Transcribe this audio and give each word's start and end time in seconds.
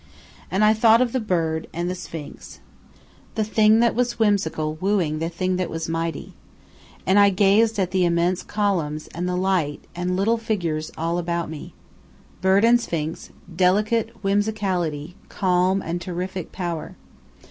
And 0.49 0.63
I 0.65 0.73
thought 0.73 0.99
of 0.99 1.11
the 1.11 1.19
bird 1.19 1.67
and 1.75 1.87
the 1.87 1.93
Sphinx, 1.93 2.59
the 3.35 3.43
thing 3.43 3.81
that 3.81 3.93
was 3.93 4.17
whimsical 4.17 4.73
wooing 4.81 5.19
the 5.19 5.29
thing 5.29 5.57
that 5.57 5.69
was 5.69 5.87
mighty. 5.87 6.33
And 7.05 7.19
I 7.19 7.29
gazed 7.29 7.77
at 7.77 7.91
the 7.91 8.03
immense 8.03 8.41
columns 8.41 9.09
and 9.09 9.29
at 9.29 9.33
the 9.33 9.37
light 9.39 9.83
and 9.95 10.15
little 10.17 10.39
figures 10.39 10.91
all 10.97 11.19
about 11.19 11.51
me. 11.51 11.75
Bird 12.41 12.65
and 12.65 12.81
Sphinx, 12.81 13.29
delicate 13.55 14.09
whimsicality, 14.23 15.13
calm 15.29 15.83
and 15.83 16.01
terrific 16.01 16.51
power! 16.51 16.95